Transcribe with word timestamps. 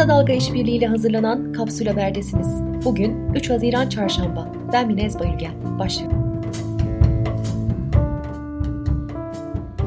Kısa 0.00 0.08
Dalga 0.08 0.32
İşbirliği 0.32 0.76
ile 0.76 0.86
hazırlanan 0.86 1.52
Kapsül 1.52 1.86
Haber'desiniz. 1.86 2.62
Bugün 2.84 3.34
3 3.34 3.50
Haziran 3.50 3.88
Çarşamba. 3.88 4.52
Ben 4.72 4.86
Minez 4.86 5.18
Bayülgen. 5.18 5.78
Başlıyorum. 5.78 6.29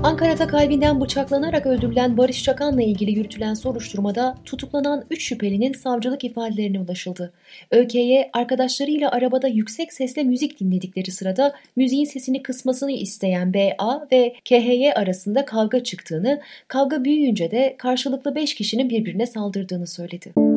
Ankara'da 0.03 0.47
kalbinden 0.47 1.01
bıçaklanarak 1.01 1.65
öldürülen 1.65 2.17
Barış 2.17 2.43
Çakan'la 2.43 2.81
ilgili 2.81 3.11
yürütülen 3.11 3.53
soruşturmada 3.53 4.37
tutuklanan 4.45 5.05
3 5.09 5.23
şüphelinin 5.23 5.73
savcılık 5.73 6.23
ifadelerine 6.23 6.79
ulaşıldı. 6.79 7.33
ÖK'ye 7.71 8.29
arkadaşlarıyla 8.33 9.11
arabada 9.11 9.47
yüksek 9.47 9.93
sesle 9.93 10.23
müzik 10.23 10.59
dinledikleri 10.59 11.11
sırada 11.11 11.53
müziğin 11.75 12.05
sesini 12.05 12.43
kısmasını 12.43 12.91
isteyen 12.91 13.53
BA 13.53 14.07
ve 14.11 14.35
KHY 14.45 14.91
arasında 14.95 15.45
kavga 15.45 15.83
çıktığını, 15.83 16.41
kavga 16.67 17.03
büyüyünce 17.03 17.51
de 17.51 17.75
karşılıklı 17.77 18.35
5 18.35 18.55
kişinin 18.55 18.89
birbirine 18.89 19.25
saldırdığını 19.25 19.87
söyledi. 19.87 20.52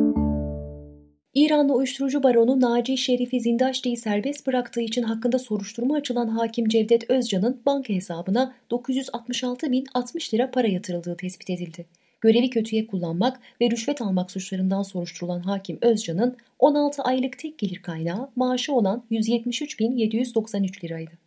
İranlı 1.37 1.73
uyuşturucu 1.73 2.23
baronu 2.23 2.61
Naci 2.61 2.97
Şerif'i 2.97 3.39
Zindaşti'yi 3.39 3.97
serbest 3.97 4.47
bıraktığı 4.47 4.81
için 4.81 5.03
hakkında 5.03 5.39
soruşturma 5.39 5.95
açılan 5.95 6.27
hakim 6.27 6.67
Cevdet 6.67 7.09
Özcan'ın 7.09 7.61
banka 7.65 7.93
hesabına 7.93 8.53
966.060 8.71 10.33
lira 10.33 10.51
para 10.51 10.67
yatırıldığı 10.67 11.17
tespit 11.17 11.49
edildi. 11.49 11.85
Görevi 12.21 12.49
kötüye 12.49 12.87
kullanmak 12.87 13.39
ve 13.61 13.71
rüşvet 13.71 14.01
almak 14.01 14.31
suçlarından 14.31 14.83
soruşturulan 14.83 15.39
hakim 15.39 15.77
Özcan'ın 15.81 16.37
16 16.59 17.01
aylık 17.01 17.39
tek 17.39 17.57
gelir 17.57 17.81
kaynağı 17.81 18.29
maaşı 18.35 18.73
olan 18.73 19.03
173.793 19.11 20.83
liraydı. 20.83 21.26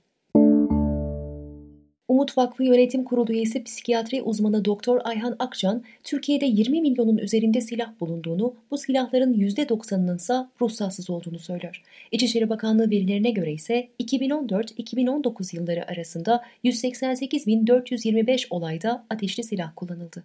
Umut 2.11 2.39
Vakfı 2.39 2.65
Yönetim 2.65 3.05
Kurulu 3.05 3.33
üyesi 3.33 3.65
psikiyatri 3.65 4.23
uzmanı 4.23 4.65
Doktor 4.65 5.01
Ayhan 5.05 5.37
Akcan, 5.39 5.83
Türkiye'de 6.05 6.47
20 6.47 6.81
milyonun 6.81 7.19
üzerinde 7.19 7.61
silah 7.61 8.01
bulunduğunu, 8.01 8.55
bu 8.71 8.79
silahların 8.79 9.35
%90'ının 9.35 10.17
ise 10.17 10.35
ruhsatsız 10.61 11.11
olduğunu 11.11 11.39
söylüyor. 11.39 11.83
İçişleri 12.13 12.49
Bakanlığı 12.49 12.91
verilerine 12.91 13.31
göre 13.31 13.53
ise 13.53 13.89
2014-2019 14.01 15.57
yılları 15.57 15.89
arasında 15.89 16.43
188.425 16.65 18.47
olayda 18.51 19.07
ateşli 19.11 19.43
silah 19.43 19.73
kullanıldı. 19.77 20.25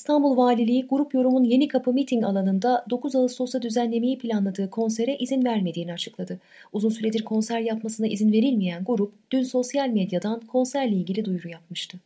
İstanbul 0.00 0.36
Valiliği 0.36 0.86
Grup 0.86 1.14
Yorum'un 1.14 1.44
Yeni 1.44 1.68
Kapı 1.68 1.92
miting 1.92 2.24
alanında 2.24 2.84
9 2.90 3.14
Ağustos'ta 3.16 3.62
düzenlemeyi 3.62 4.18
planladığı 4.18 4.70
konsere 4.70 5.16
izin 5.16 5.44
vermediğini 5.44 5.92
açıkladı. 5.92 6.40
Uzun 6.72 6.88
süredir 6.88 7.24
konser 7.24 7.60
yapmasına 7.60 8.06
izin 8.06 8.32
verilmeyen 8.32 8.84
grup 8.84 9.12
dün 9.30 9.42
sosyal 9.42 9.88
medyadan 9.88 10.40
konserle 10.40 10.96
ilgili 10.96 11.24
duyuru 11.24 11.48
yapmıştı. 11.48 11.98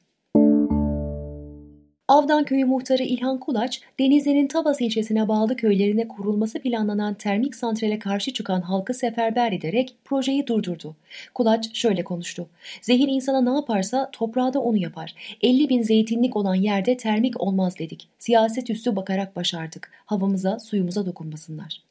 Avdan 2.08 2.44
Köyü 2.44 2.64
muhtarı 2.64 3.02
İlhan 3.02 3.38
Kulaç, 3.40 3.80
Denizli'nin 3.98 4.48
Tavas 4.48 4.80
ilçesine 4.80 5.28
bağlı 5.28 5.56
köylerine 5.56 6.08
kurulması 6.08 6.58
planlanan 6.58 7.14
termik 7.14 7.54
santrale 7.54 7.98
karşı 7.98 8.32
çıkan 8.32 8.60
halkı 8.60 8.94
seferber 8.94 9.52
ederek 9.52 9.94
projeyi 10.04 10.46
durdurdu. 10.46 10.96
Kulaç 11.34 11.76
şöyle 11.76 12.04
konuştu. 12.04 12.48
Zehir 12.82 13.08
insana 13.08 13.40
ne 13.40 13.50
yaparsa 13.50 14.10
toprağa 14.12 14.54
da 14.54 14.60
onu 14.60 14.76
yapar. 14.76 15.14
50 15.42 15.68
bin 15.68 15.82
zeytinlik 15.82 16.36
olan 16.36 16.54
yerde 16.54 16.96
termik 16.96 17.40
olmaz 17.40 17.78
dedik. 17.78 18.08
Siyaset 18.18 18.70
üstü 18.70 18.96
bakarak 18.96 19.36
başardık. 19.36 19.90
Havamıza, 20.06 20.58
suyumuza 20.58 21.06
dokunmasınlar. 21.06 21.82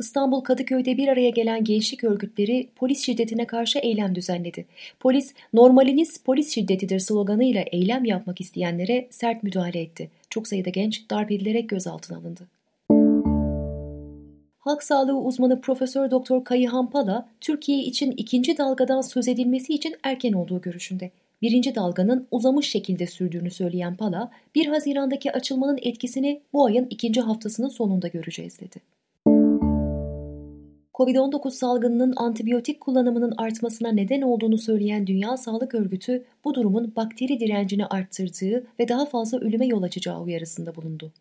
İstanbul 0.00 0.40
Kadıköy'de 0.40 0.96
bir 0.96 1.08
araya 1.08 1.30
gelen 1.30 1.64
gençlik 1.64 2.04
örgütleri 2.04 2.68
polis 2.76 3.06
şiddetine 3.06 3.46
karşı 3.46 3.78
eylem 3.78 4.14
düzenledi. 4.14 4.66
Polis, 5.00 5.34
normaliniz 5.52 6.22
polis 6.24 6.54
şiddetidir 6.54 6.98
sloganıyla 6.98 7.64
eylem 7.72 8.04
yapmak 8.04 8.40
isteyenlere 8.40 9.08
sert 9.10 9.42
müdahale 9.42 9.80
etti. 9.80 10.10
Çok 10.30 10.48
sayıda 10.48 10.70
genç 10.70 11.10
darp 11.10 11.30
edilerek 11.32 11.68
gözaltına 11.68 12.18
alındı. 12.18 12.48
Halk 14.58 14.82
sağlığı 14.82 15.18
uzmanı 15.18 15.60
Profesör 15.60 16.10
Doktor 16.10 16.44
Kayıhan 16.44 16.90
Pala, 16.90 17.28
Türkiye 17.40 17.78
için 17.78 18.10
ikinci 18.16 18.58
dalgadan 18.58 19.00
söz 19.00 19.28
edilmesi 19.28 19.74
için 19.74 19.96
erken 20.02 20.32
olduğu 20.32 20.60
görüşünde. 20.60 21.10
Birinci 21.42 21.74
dalganın 21.74 22.26
uzamış 22.30 22.68
şekilde 22.68 23.06
sürdüğünü 23.06 23.50
söyleyen 23.50 23.96
Pala, 23.96 24.30
1 24.54 24.66
Haziran'daki 24.66 25.32
açılmanın 25.32 25.78
etkisini 25.82 26.40
bu 26.52 26.66
ayın 26.66 26.86
ikinci 26.90 27.20
haftasının 27.20 27.68
sonunda 27.68 28.08
göreceğiz 28.08 28.60
dedi. 28.60 28.99
Covid-19 31.00 31.50
salgınının 31.50 32.12
antibiyotik 32.16 32.80
kullanımının 32.80 33.34
artmasına 33.36 33.92
neden 33.92 34.22
olduğunu 34.22 34.58
söyleyen 34.58 35.06
Dünya 35.06 35.36
Sağlık 35.36 35.74
Örgütü 35.74 36.24
bu 36.44 36.54
durumun 36.54 36.92
bakteri 36.96 37.40
direncini 37.40 37.86
arttırdığı 37.86 38.66
ve 38.80 38.88
daha 38.88 39.06
fazla 39.06 39.38
ölüme 39.38 39.66
yol 39.66 39.82
açacağı 39.82 40.22
uyarısında 40.22 40.74
bulundu. 40.74 41.12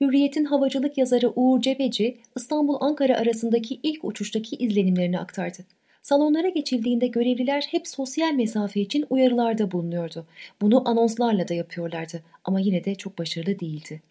Hürriyet'in 0.00 0.44
havacılık 0.44 0.98
yazarı 0.98 1.32
Uğur 1.36 1.60
Cebeci, 1.60 2.18
İstanbul-Ankara 2.36 3.16
arasındaki 3.16 3.80
ilk 3.82 4.04
uçuştaki 4.04 4.56
izlenimlerini 4.56 5.18
aktardı. 5.18 5.58
Salonlara 6.02 6.48
geçildiğinde 6.48 7.06
görevliler 7.06 7.66
hep 7.70 7.88
sosyal 7.88 8.32
mesafe 8.32 8.80
için 8.80 9.06
uyarılarda 9.10 9.70
bulunuyordu. 9.70 10.26
Bunu 10.62 10.88
anonslarla 10.88 11.48
da 11.48 11.54
yapıyorlardı 11.54 12.22
ama 12.44 12.60
yine 12.60 12.84
de 12.84 12.94
çok 12.94 13.18
başarılı 13.18 13.60
değildi. 13.60 14.02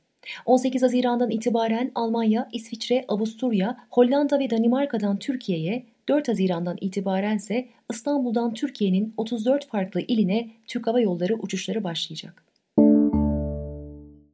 18 0.45 0.83
Haziran'dan 0.83 1.29
itibaren 1.29 1.91
Almanya, 1.95 2.49
İsviçre, 2.53 3.05
Avusturya, 3.07 3.77
Hollanda 3.91 4.39
ve 4.39 4.49
Danimarka'dan 4.49 5.19
Türkiye'ye, 5.19 5.85
4 6.09 6.27
Haziran'dan 6.27 6.77
itibaren 6.81 7.37
ise 7.37 7.67
İstanbul'dan 7.91 8.53
Türkiye'nin 8.53 9.13
34 9.17 9.67
farklı 9.67 10.01
iline 10.01 10.49
Türk 10.67 10.87
Hava 10.87 10.99
Yolları 10.99 11.35
uçuşları 11.35 11.83
başlayacak. 11.83 12.43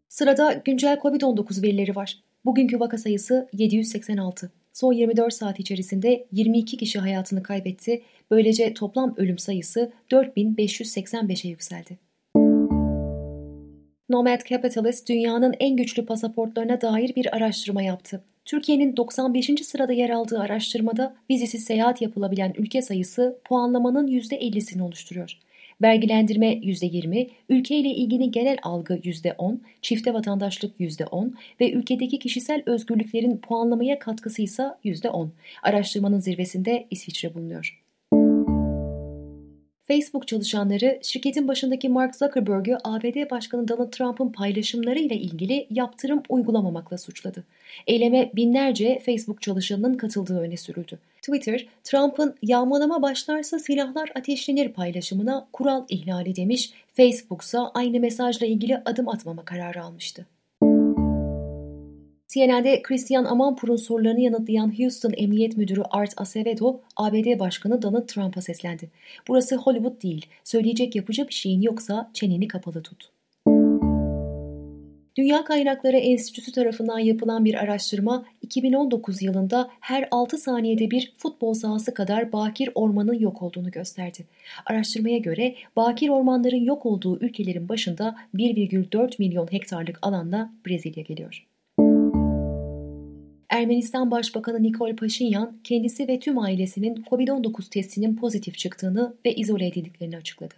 Sırada 0.08 0.62
güncel 0.66 0.98
COVID-19 0.98 1.64
verileri 1.64 1.96
var. 1.96 2.18
Bugünkü 2.46 2.80
vaka 2.80 2.98
sayısı 2.98 3.50
786. 3.54 4.52
Son 4.74 4.94
24 4.94 5.34
saat 5.34 5.60
içerisinde 5.60 6.28
22 6.32 6.78
kişi 6.78 7.00
hayatını 7.00 7.44
kaybetti. 7.44 8.02
Böylece 8.32 8.74
toplam 8.74 9.14
ölüm 9.18 9.38
sayısı 9.38 9.92
4585'e 10.12 11.50
yükseldi. 11.50 12.09
Nomad 14.10 14.46
Capitalist 14.50 15.10
dünyanın 15.10 15.54
en 15.60 15.76
güçlü 15.76 16.06
pasaportlarına 16.06 16.82
dair 16.82 17.16
bir 17.16 17.36
araştırma 17.36 17.82
yaptı. 17.82 18.24
Türkiye'nin 18.46 18.98
95. 18.98 19.50
sırada 19.66 19.94
yer 19.94 20.10
aldığı 20.10 20.40
araştırmada 20.40 21.16
vizesiz 21.30 21.64
seyahat 21.64 22.02
yapılabilen 22.02 22.54
ülke 22.58 22.82
sayısı 22.82 23.40
puanlamanın 23.44 24.08
%50'sini 24.08 24.82
oluşturuyor. 24.82 25.38
Vergilendirme 25.82 26.54
%20, 26.54 27.30
ülkeyle 27.50 27.90
ilgili 27.90 28.32
genel 28.32 28.58
algı 28.64 28.94
%10, 28.94 29.58
çifte 29.82 30.14
vatandaşlık 30.14 30.80
%10 30.80 31.34
ve 31.62 31.72
ülkedeki 31.72 32.20
kişisel 32.20 32.64
özgürlüklerin 32.66 33.38
puanlamaya 33.38 34.00
katkısı 34.00 34.42
ise 34.42 34.64
%10. 34.84 35.28
Araştırmanın 35.64 36.20
zirvesinde 36.20 36.88
İsviçre 36.92 37.34
bulunuyor. 37.34 37.89
Facebook 39.92 40.28
çalışanları 40.28 41.00
şirketin 41.02 41.48
başındaki 41.48 41.90
Mark 41.90 42.16
Zuckerberg'ü 42.16 42.78
ABD 42.84 43.32
Başkanı 43.32 43.68
Donald 43.68 43.92
Trump'ın 43.92 44.30
paylaşımları 44.30 45.00
ile 45.00 45.16
ilgili 45.16 45.68
yaptırım 45.70 46.24
uygulamamakla 46.30 46.98
suçladı. 46.98 47.44
Eyleme 47.88 48.32
binlerce 48.36 49.00
Facebook 49.06 49.42
çalışanının 49.42 49.94
katıldığı 49.94 50.40
öne 50.40 50.58
sürüldü. 50.58 51.00
Twitter, 51.22 51.68
Trump'ın 51.84 52.36
yağmalama 52.42 53.02
başlarsa 53.02 53.60
silahlar 53.60 54.12
ateşlenir 54.16 54.70
paylaşımına 54.70 55.48
kural 55.54 55.86
ihlali 55.90 56.36
demiş, 56.36 56.72
Facebook 56.94 57.42
ise 57.42 57.58
aynı 57.58 58.00
mesajla 58.00 58.48
ilgili 58.48 58.82
adım 58.86 59.10
atmama 59.10 59.46
kararı 59.46 59.84
almıştı. 59.84 60.26
CNN'de 62.34 62.82
Christian 62.82 63.26
Amanpour'un 63.26 63.76
sorularını 63.76 64.20
yanıtlayan 64.22 64.80
Houston 64.80 65.14
Emniyet 65.18 65.58
Müdürü 65.58 65.82
Art 65.90 66.22
Acevedo, 66.22 66.82
ABD 66.96 67.40
Başkanı 67.40 67.82
Donald 67.82 68.08
Trump'a 68.08 68.42
seslendi. 68.42 68.90
Burası 69.28 69.56
Hollywood 69.56 70.02
değil, 70.04 70.26
söyleyecek 70.44 70.96
yapıcı 70.96 71.28
bir 71.28 71.34
şeyin 71.34 71.62
yoksa 71.62 72.12
çeneni 72.14 72.48
kapalı 72.48 72.84
tut. 72.84 73.10
Dünya 75.18 75.44
Kaynakları 75.44 75.98
Enstitüsü 75.98 76.52
tarafından 76.52 77.00
yapılan 77.00 77.46
bir 77.46 77.54
araştırma 77.54 78.26
2019 78.42 79.22
yılında 79.22 79.70
her 79.80 80.08
6 80.12 80.38
saniyede 80.38 80.92
bir 80.92 81.14
futbol 81.18 81.54
sahası 81.54 81.94
kadar 81.94 82.32
bakir 82.32 82.70
ormanın 82.76 83.20
yok 83.20 83.42
olduğunu 83.42 83.72
gösterdi. 83.72 84.26
Araştırmaya 84.66 85.18
göre 85.18 85.56
bakir 85.76 86.10
ormanların 86.10 86.64
yok 86.64 86.86
olduğu 86.86 87.20
ülkelerin 87.20 87.70
başında 87.70 88.16
1,4 88.36 89.16
milyon 89.20 89.52
hektarlık 89.52 90.00
alanla 90.02 90.52
Brezilya 90.68 91.04
geliyor. 91.04 91.46
Ermenistan 93.50 94.12
Başbakanı 94.12 94.64
Nikol 94.64 94.96
Paşinyan 94.96 95.58
kendisi 95.64 96.08
ve 96.08 96.20
tüm 96.20 96.40
ailesinin 96.40 96.96
COVID-19 96.96 97.70
testinin 97.70 98.16
pozitif 98.16 98.58
çıktığını 98.58 99.14
ve 99.26 99.36
izole 99.36 99.68
edildiklerini 99.68 100.18
açıkladı. 100.18 100.54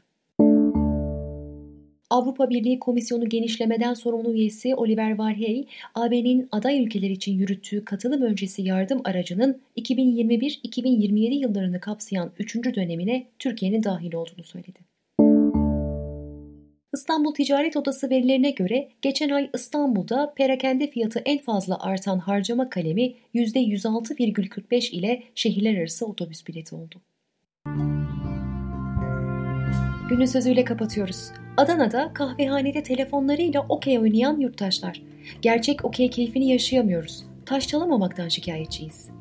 Avrupa 2.10 2.50
Birliği 2.50 2.80
Komisyonu 2.80 3.30
genişlemeden 3.30 3.94
sorumlu 3.94 4.34
üyesi 4.34 4.76
Oliver 4.76 5.18
Varhey, 5.18 5.68
AB'nin 5.96 6.48
aday 6.52 6.84
ülkeler 6.84 7.10
için 7.10 7.38
yürüttüğü 7.38 7.86
katılım 7.86 8.22
öncesi 8.22 8.62
yardım 8.62 9.02
aracının 9.04 9.62
2021-2027 9.78 11.34
yıllarını 11.34 11.80
kapsayan 11.80 12.32
3. 12.40 12.56
dönemine 12.56 13.28
Türkiye'nin 13.40 13.84
dahil 13.84 14.14
olduğunu 14.14 14.44
söyledi. 14.44 14.91
İstanbul 16.94 17.34
Ticaret 17.34 17.78
Odası 17.78 18.10
verilerine 18.10 18.52
göre 18.52 18.90
geçen 19.02 19.30
ay 19.30 19.50
İstanbul'da 19.54 20.34
perakende 20.36 20.88
fiyatı 20.88 21.20
en 21.20 21.40
fazla 21.40 21.80
artan 21.80 22.20
harcama 22.20 22.70
kalemi 22.70 23.14
%106,45 23.36 24.92
ile 24.92 25.24
şehirler 25.36 25.78
arası 25.78 26.06
otobüs 26.06 26.48
bileti 26.48 26.76
oldu. 26.76 27.02
Günün 30.10 30.26
sözüyle 30.26 30.66
kapatıyoruz. 30.66 31.32
Adana'da 31.58 32.14
kahvehanede 32.14 32.84
telefonlarıyla 32.84 33.66
okey 33.70 34.00
oynayan 34.00 34.40
yurttaşlar. 34.40 35.02
Gerçek 35.42 35.86
okey 35.86 36.10
keyfini 36.10 36.52
yaşayamıyoruz. 36.52 37.24
Taş 37.46 37.68
çalamamaktan 37.68 38.28
şikayetçiyiz. 38.28 39.21